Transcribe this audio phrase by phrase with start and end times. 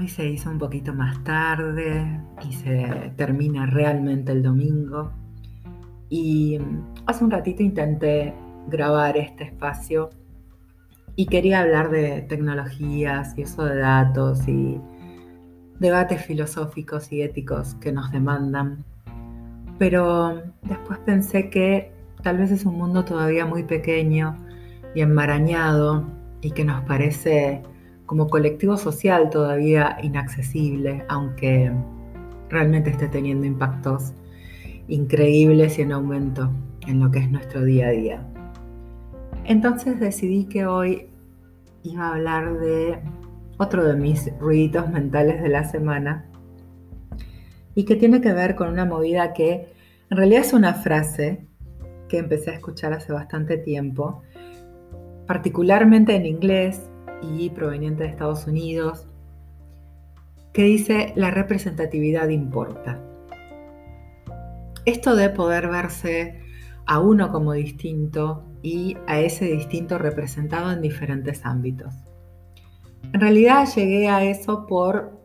[0.00, 5.12] Hoy se hizo un poquito más tarde y se termina realmente el domingo.
[6.08, 6.58] Y
[7.04, 8.32] hace un ratito intenté
[8.68, 10.08] grabar este espacio
[11.16, 14.80] y quería hablar de tecnologías y uso de datos y
[15.80, 18.82] debates filosóficos y éticos que nos demandan.
[19.78, 21.92] Pero después pensé que
[22.22, 24.34] tal vez es un mundo todavía muy pequeño
[24.94, 26.06] y enmarañado
[26.40, 27.60] y que nos parece
[28.10, 31.70] como colectivo social todavía inaccesible, aunque
[32.48, 34.14] realmente esté teniendo impactos
[34.88, 36.50] increíbles y en aumento
[36.88, 38.26] en lo que es nuestro día a día.
[39.44, 41.06] Entonces decidí que hoy
[41.84, 42.98] iba a hablar de
[43.58, 46.28] otro de mis ruiditos mentales de la semana
[47.76, 49.68] y que tiene que ver con una movida que
[50.10, 51.46] en realidad es una frase
[52.08, 54.22] que empecé a escuchar hace bastante tiempo,
[55.28, 56.89] particularmente en inglés
[57.22, 59.06] y proveniente de Estados Unidos,
[60.52, 63.00] que dice la representatividad importa.
[64.84, 66.40] Esto de poder verse
[66.86, 71.94] a uno como distinto y a ese distinto representado en diferentes ámbitos.
[73.12, 75.18] En realidad llegué a eso por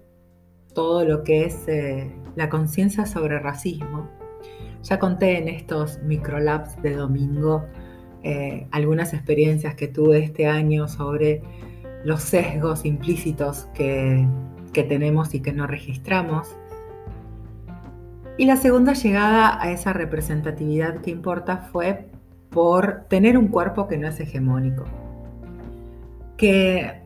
[0.73, 4.09] todo lo que es eh, la conciencia sobre racismo.
[4.83, 7.65] Ya conté en estos microlabs de domingo
[8.23, 11.43] eh, algunas experiencias que tuve este año sobre
[12.05, 14.27] los sesgos implícitos que,
[14.73, 16.55] tenemos y que no registramos.
[18.37, 22.09] Y la segunda llegada a esa representatividad que importa fue
[22.49, 24.83] por tener un cuerpo que no es hegemónico,
[26.37, 27.01] que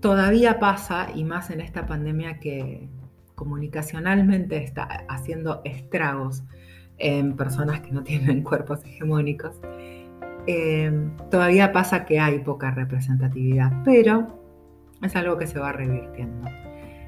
[0.00, 2.88] todavía pasa, y más en esta pandemia que
[3.34, 6.42] comunicacionalmente está haciendo estragos
[6.98, 9.60] en personas que no tienen cuerpos hegemónicos,
[10.46, 14.40] Em, todavía pasa que hay poca representatividad, pero
[15.02, 16.48] es algo que se va revirtiendo.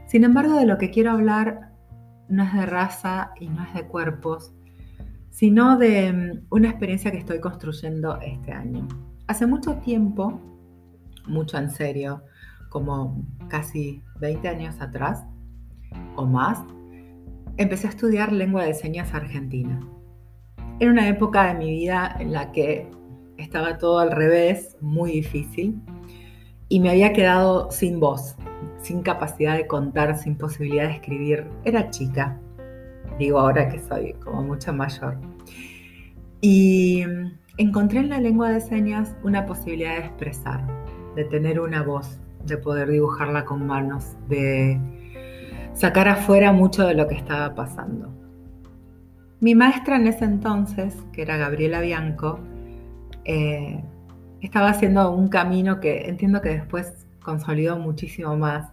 [0.07, 1.73] Sin embargo, de lo que quiero hablar
[2.29, 4.55] no es de raza y no es de cuerpos,
[5.31, 8.89] sino de em, una experiencia que estoy construyendo este año.
[9.27, 10.41] Hace mucho tiempo,
[11.27, 12.23] mucho en serio,
[12.71, 15.25] como casi 20 años atrás
[16.15, 16.65] o más,
[17.59, 19.81] empecé a estudiar lengua de señas argentina.
[20.79, 22.91] Era una época de mi vida en la que
[23.39, 25.81] estaba todo al revés, muy difícil,
[26.69, 28.37] y me había quedado sin voz,
[28.83, 31.47] sin capacidad de contar, sin posibilidad de escribir.
[31.65, 32.41] Era chica,
[33.19, 35.19] digo ahora que soy como mucho mayor.
[36.41, 37.05] Y
[37.57, 40.67] encontré en la lengua de señas una posibilidad de expresar,
[41.15, 44.79] de tener una voz, de poder dibujarla con manos, de
[45.73, 48.13] sacar afuera mucho de lo que estaba pasando.
[49.41, 52.41] Mi maestra en ese entonces, que era Gabriela Bianco,
[53.27, 53.83] eh,
[54.41, 58.71] estaba haciendo un camino que entiendo que después consolidó muchísimo más.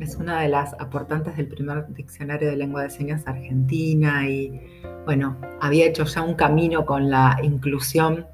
[0.00, 4.60] Es una de las aportantes del primer diccionario de lengua de señas argentina y
[5.04, 8.26] bueno, había hecho ya un camino con la inclusión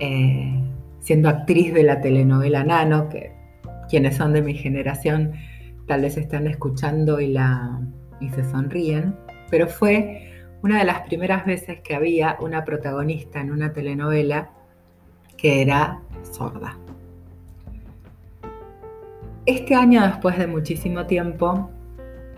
[0.00, 0.60] eh,
[1.00, 3.32] siendo actriz de la telenovela Nano, que
[3.88, 5.32] quienes son de mi generación
[5.86, 7.80] tal vez están escuchando y, la,
[8.20, 9.14] y se sonríen,
[9.50, 10.32] pero fue
[10.62, 14.50] una de las primeras veces que había una protagonista en una telenovela
[15.38, 16.76] que era sorda.
[19.46, 21.70] Este año, después de muchísimo tiempo,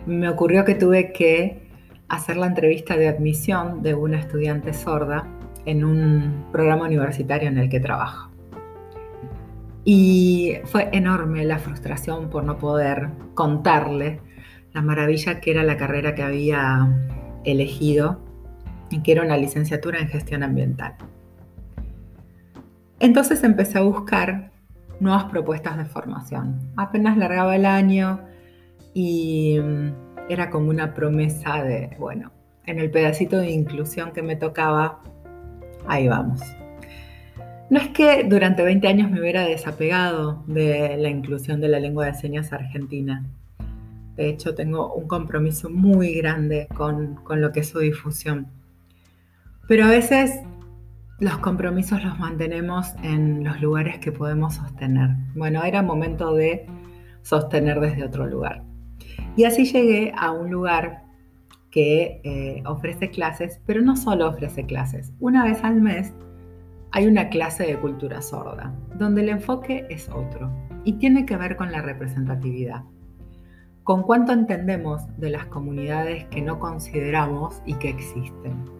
[0.06, 1.68] me ocurrió que tuve que
[2.08, 5.26] hacer la entrevista de admisión de una estudiante sorda
[5.66, 8.30] en un programa universitario en el que trabajo.
[9.84, 14.20] Y fue enorme la frustración por no poder contarle
[14.72, 16.88] la maravilla que era la carrera que había
[17.44, 18.20] elegido
[18.90, 20.94] y que era una licenciatura en gestión ambiental.
[23.00, 24.50] Entonces empecé a buscar
[25.00, 26.60] nuevas propuestas de formación.
[26.76, 28.20] Apenas largaba el año
[28.92, 29.88] y mm,
[30.28, 32.30] era como una promesa de, bueno,
[32.66, 35.02] en el pedacito de inclusión que me tocaba,
[35.88, 36.40] ahí vamos.
[37.70, 42.06] No es que durante 20 años me hubiera desapegado de la inclusión de la lengua
[42.06, 43.24] de señas argentina.
[44.16, 48.48] De hecho, tengo un compromiso muy grande con, con lo que es su difusión.
[49.66, 50.40] Pero a veces
[51.20, 55.10] los compromisos los mantenemos en los lugares que podemos sostener.
[55.36, 56.66] Bueno, era momento de
[57.22, 58.64] sostener desde otro lugar.
[59.36, 61.04] Y así llegué a un lugar
[61.70, 65.12] que eh, ofrece clases, pero no solo ofrece clases.
[65.20, 66.14] Una vez al mes
[66.90, 70.50] hay una clase de cultura sorda, donde el enfoque es otro
[70.84, 72.82] y tiene que ver con la representatividad.
[73.84, 78.79] Con cuánto entendemos de las comunidades que no consideramos y que existen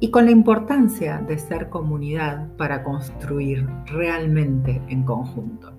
[0.00, 5.72] y con la importancia de ser comunidad para construir realmente en conjunto.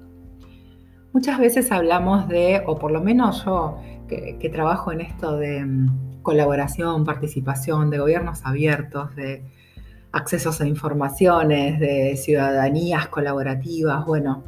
[1.13, 3.77] Muchas veces hablamos de, o por lo menos yo
[4.07, 9.44] que, trabajo en esto de mm, colaboración, participación, de gobiernos abiertos, de
[10.12, 14.44] accesos a informaciones, de ciudadanías colaborativas, bueno,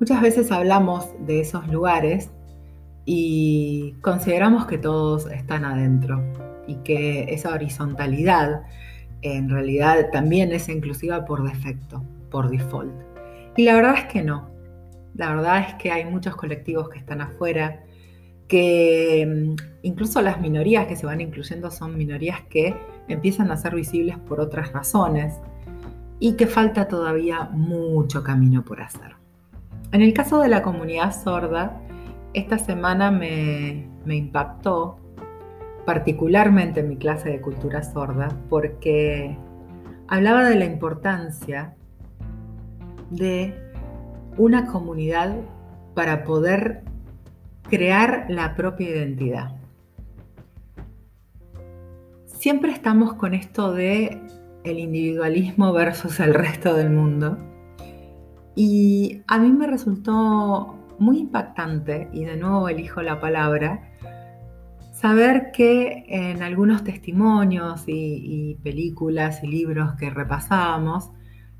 [0.00, 2.30] muchas veces hablamos de esos lugares
[3.04, 6.22] y consideramos que todos están adentro
[6.66, 8.62] y que esa horizontalidad
[9.22, 12.92] en realidad también es inclusiva por defecto, por default.
[13.56, 14.50] Y la verdad es que no.
[15.14, 17.82] La verdad es que hay muchos colectivos que están afuera,
[18.48, 22.76] que mm, incluso las minorías que se van incluyendo son minorías que
[23.08, 25.34] empiezan a ser visibles por otras razones
[26.18, 29.16] y que falta todavía mucho camino por hacer.
[29.92, 31.80] En el caso de la comunidad sorda,
[32.34, 34.98] esta semana me, me impactó
[35.86, 39.38] particularmente en mi clase de cultura sorda porque
[40.08, 41.74] hablaba de la importancia
[43.10, 43.54] de
[44.36, 45.36] una comunidad
[45.94, 46.82] para poder
[47.70, 49.56] crear la propia identidad.
[52.26, 54.20] Siempre estamos con esto de
[54.64, 57.38] el individualismo versus el resto del mundo.
[58.54, 63.95] Y a mí me resultó muy impactante, y de nuevo elijo la palabra,
[64.96, 71.10] saber que en algunos testimonios y, películas y libros que repasábamos,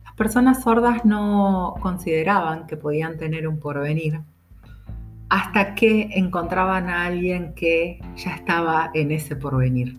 [0.04, 4.22] las personas sordas no consideraban que podían tener un porvenir
[5.28, 9.98] hasta que encontraban a alguien que ya estaba en ese porvenir,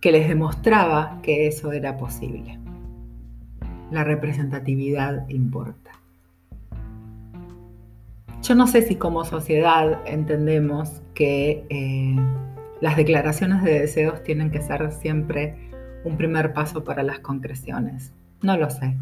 [0.00, 2.58] que les demostraba que eso era posible.
[3.92, 5.92] La representatividad importa.
[8.42, 12.16] Yo no sé si como sociedad entendemos que eh,
[12.84, 15.54] las declaraciones de deseos tienen que ser siempre
[16.04, 18.12] un primer paso para las concreciones.
[18.42, 18.94] No lo sé.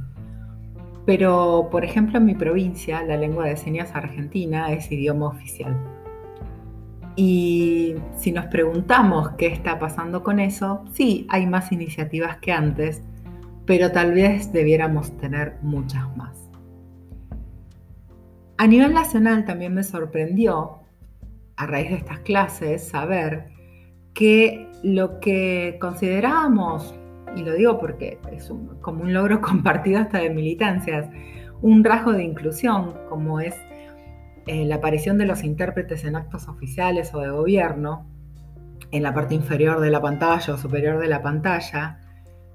[1.05, 5.77] Pero, por ejemplo, en mi provincia, la lengua de señas argentina es idioma oficial.
[7.17, 13.03] Y si nos preguntamos qué está pasando con eso, sí, hay más iniciativas que antes,
[13.67, 16.49] pero tal vez debiéramos tener muchas más.
[18.59, 20.83] A nivel nacional también me sorprendió,
[21.57, 23.51] a raíz de estas clases, saber
[24.15, 26.95] que lo que considerábamos
[27.37, 31.09] y lo digo porque es como un logro compartido hasta de militancias,
[31.61, 33.55] un rasgo de inclusión, como es
[34.47, 38.07] eh, la aparición de los intérpretes en actos oficiales o de gobierno,
[38.91, 42.01] en la parte inferior de la pantalla o superior de la pantalla,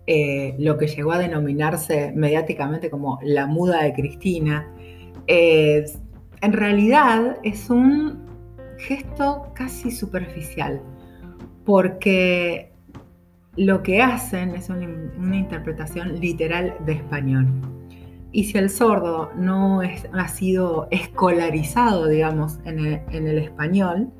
[0.05, 4.71] eh, lo que llegó a denominarse mediáticamente como la muda de Cristina,
[5.29, 8.25] en realidad es un
[8.77, 10.81] gesto casi superficial,
[11.67, 12.71] porque
[13.57, 14.85] lo que hacen es una,
[15.35, 17.45] interpretación literal de español.
[18.31, 24.13] Y si el sordo no ha sido escolarizado, digamos, en el, español,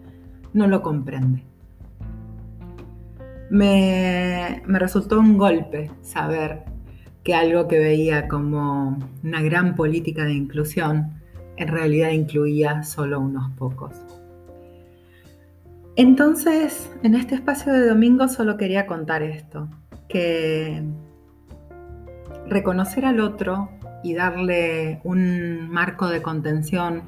[0.51, 1.45] no lo comprende.
[3.49, 6.65] Me, me, resultó un golpe saber
[7.23, 11.13] que algo que veía como una gran política de inclusión
[11.55, 14.16] en realidad incluía solo unos pocos.
[15.97, 19.67] Entonces, en este espacio de domingo solo quería contar esto,
[20.07, 20.83] que
[22.47, 23.71] reconocer al otro
[24.03, 27.01] y darle un marco de contención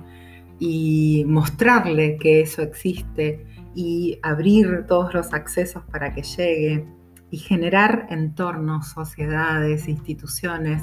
[0.57, 6.87] y mostrarle que eso existe y abrir todos los accesos para que llegue
[7.29, 10.81] y generar entornos, sociedades, instituciones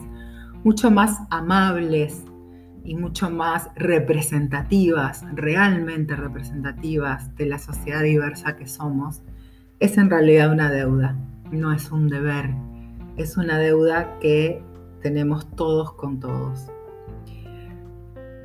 [0.62, 2.23] mucho más amables
[2.87, 9.23] y mucho más representativas, realmente representativas de la sociedad diversa que somos,
[9.81, 11.16] es en realidad una deuda,
[11.50, 12.50] no es un deber,
[13.16, 14.62] es una deuda que
[15.02, 16.66] tenemos todos con todos.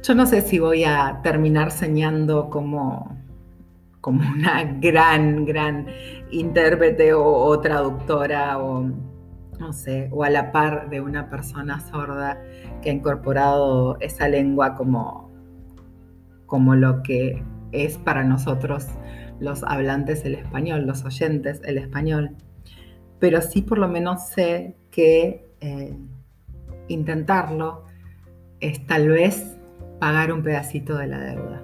[0.03, 3.15] Yo no sé si voy a terminar señando como,
[4.01, 5.85] como una gran, gran
[6.31, 8.89] intérprete o traductora o
[9.61, 12.41] no sé, o a la par de una persona sorda
[12.81, 15.31] que ha incorporado esa lengua como,
[16.47, 18.87] como lo que es para nosotros
[19.39, 22.35] los hablantes el español, los oyentes el español.
[23.19, 25.95] Pero sí por lo menos sé que eh,
[26.87, 27.85] intentarlo
[28.59, 29.57] es tal vez
[29.99, 31.61] pagar un pedacito de la deuda.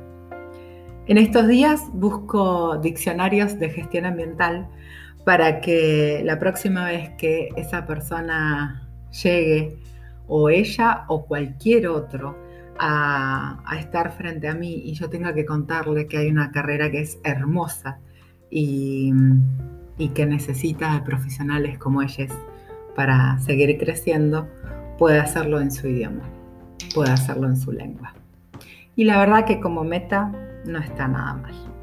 [1.08, 4.70] En estos días busco diccionarios de gestión ambiental
[5.28, 8.88] para que la próxima vez que esa persona
[9.22, 9.78] llegue,
[10.26, 12.38] o ella o cualquier otro,
[12.80, 17.02] a, estar frente a mí y yo tenga que contarle que hay una carrera que
[17.02, 18.00] es hermosa
[18.50, 19.12] y,
[19.98, 22.32] y que necesita de profesionales como ellos
[22.96, 24.48] para seguir creciendo,
[24.98, 26.24] puede hacerlo en su idioma,
[26.96, 28.14] puede hacerlo en su lengua.
[28.96, 30.32] Y la verdad que como meta
[30.64, 31.77] no está nada mal.